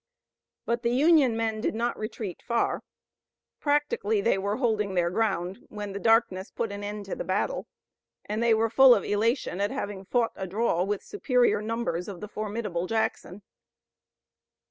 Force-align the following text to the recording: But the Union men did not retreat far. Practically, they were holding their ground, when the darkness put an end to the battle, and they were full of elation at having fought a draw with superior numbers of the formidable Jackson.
But 0.65 0.81
the 0.81 0.89
Union 0.95 1.37
men 1.37 1.61
did 1.61 1.75
not 1.75 1.95
retreat 1.95 2.41
far. 2.41 2.81
Practically, 3.59 4.19
they 4.19 4.35
were 4.39 4.55
holding 4.57 4.95
their 4.95 5.11
ground, 5.11 5.67
when 5.69 5.91
the 5.93 5.99
darkness 5.99 6.49
put 6.49 6.71
an 6.71 6.83
end 6.83 7.05
to 7.05 7.15
the 7.15 7.23
battle, 7.23 7.67
and 8.25 8.41
they 8.41 8.55
were 8.55 8.71
full 8.71 8.95
of 8.95 9.03
elation 9.03 9.61
at 9.61 9.69
having 9.69 10.05
fought 10.05 10.31
a 10.35 10.47
draw 10.47 10.83
with 10.85 11.03
superior 11.03 11.61
numbers 11.61 12.07
of 12.07 12.19
the 12.19 12.27
formidable 12.27 12.87
Jackson. 12.87 13.43